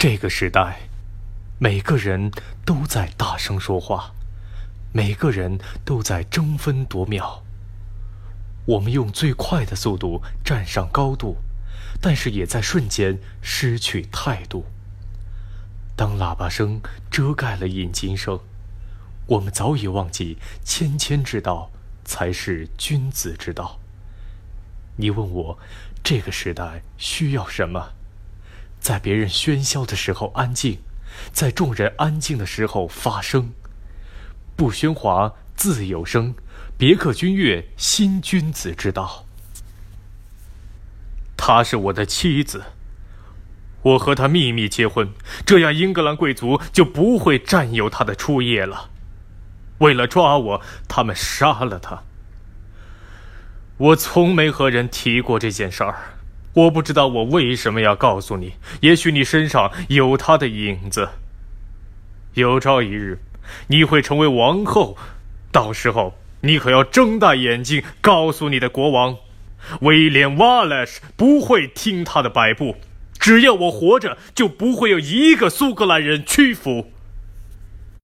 [0.00, 0.88] 这个时代，
[1.58, 2.30] 每个人
[2.64, 4.14] 都在大声说话，
[4.94, 7.42] 每个人都在争分夺秒。
[8.64, 11.36] 我们用最快的速度站上高度，
[12.00, 14.64] 但是也在瞬间失去态度。
[15.94, 16.80] 当喇叭声
[17.10, 18.40] 遮盖了引擎声，
[19.26, 21.70] 我们早已忘记谦谦之道
[22.06, 23.78] 才是君子之道。
[24.96, 25.58] 你问我，
[26.02, 27.92] 这个时代需要什么？
[28.80, 30.80] 在别人喧嚣的时候安静，
[31.32, 33.52] 在众人安静的时候发声。
[34.56, 36.34] 不喧哗，自有声。
[36.76, 39.26] 别克君越，新君子之道。
[41.36, 42.64] 她是我的妻子，
[43.82, 45.12] 我和她秘密结婚，
[45.44, 48.88] 这样英格兰贵族就不会占有她的初夜了。
[49.78, 52.02] 为了抓我，他们杀了她。
[53.76, 56.18] 我从没和人提过这件事儿，
[56.54, 58.54] 我不知道我为什么要告诉你。
[58.80, 61.08] 也许你身上有他的影子。
[62.34, 63.18] 有朝一日，
[63.68, 64.96] 你会成为王后，
[65.52, 66.14] 到时候。
[66.42, 69.18] 你可要睁大眼睛告诉你的国王，
[69.82, 72.76] 威廉·瓦莱什不会听他的摆布。
[73.18, 76.92] 只要我活着，就不会有一个苏格兰人屈服。